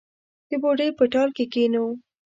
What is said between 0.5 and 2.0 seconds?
بوډۍ په ټال کې کښېنو